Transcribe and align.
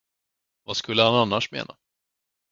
Vad 0.63 0.75
skulle 0.77 1.01
han 1.03 1.13
annars 1.15 1.51
mena? 1.51 1.77